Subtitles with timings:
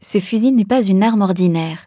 [0.00, 1.86] Ce fusil n'est pas une arme ordinaire.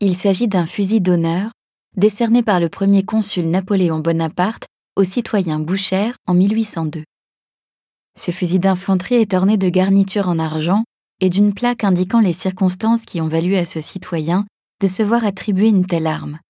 [0.00, 1.52] Il s'agit d'un fusil d'honneur
[1.96, 7.04] décerné par le premier consul Napoléon Bonaparte au citoyen Boucher en 1802.
[8.18, 10.82] Ce fusil d'infanterie est orné de garnitures en argent
[11.20, 14.44] et d'une plaque indiquant les circonstances qui ont valu à ce citoyen
[14.82, 16.40] de se voir attribuer une telle arme.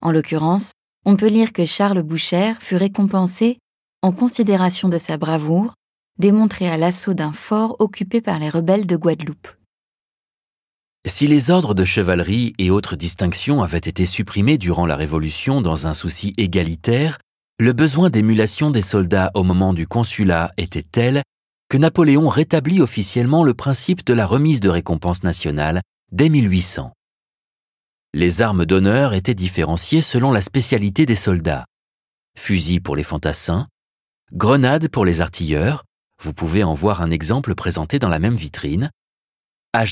[0.00, 0.72] En l'occurrence,
[1.04, 3.58] on peut lire que Charles Boucher fut récompensé,
[4.00, 5.74] en considération de sa bravoure,
[6.18, 9.48] démontré à l'assaut d'un fort occupé par les rebelles de Guadeloupe.
[11.08, 15.86] Si les ordres de chevalerie et autres distinctions avaient été supprimés durant la Révolution dans
[15.86, 17.18] un souci égalitaire,
[17.60, 21.22] le besoin d'émulation des soldats au moment du consulat était tel
[21.68, 26.92] que Napoléon rétablit officiellement le principe de la remise de récompenses nationales dès 1800.
[28.12, 31.66] Les armes d'honneur étaient différenciées selon la spécialité des soldats.
[32.36, 33.68] Fusils pour les fantassins,
[34.32, 35.84] grenades pour les artilleurs,
[36.20, 38.90] vous pouvez en voir un exemple présenté dans la même vitrine,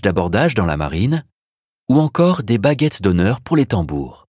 [0.03, 1.25] d'abordage dans la marine,
[1.89, 4.27] ou encore des baguettes d'honneur pour les tambours.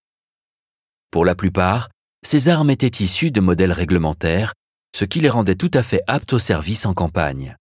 [1.12, 1.89] Pour la plupart,
[2.25, 4.53] ces armes étaient issues de modèles réglementaires,
[4.95, 7.56] ce qui les rendait tout à fait aptes au service en campagne.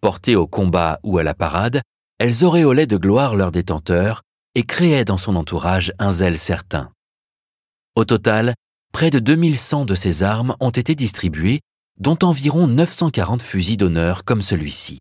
[0.00, 1.82] Portées au combat ou à la parade,
[2.18, 4.22] elles auréolaient de gloire leur détenteur
[4.54, 6.90] et créaient dans son entourage un zèle certain.
[7.96, 8.54] Au total,
[8.92, 11.60] près de 2100 de ces armes ont été distribuées,
[11.98, 15.00] dont environ 940 fusils d'honneur comme celui-ci.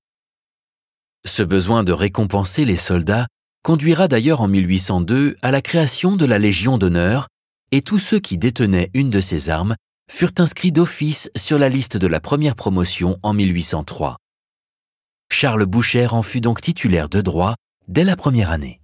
[1.26, 3.28] Ce besoin de récompenser les soldats
[3.64, 7.28] conduira d'ailleurs en 1802 à la création de la Légion d'honneur,
[7.72, 9.76] et tous ceux qui détenaient une de ces armes
[10.10, 14.18] furent inscrits d'office sur la liste de la première promotion en 1803.
[15.32, 17.56] Charles Boucher en fut donc titulaire de droit
[17.88, 18.80] dès la première année.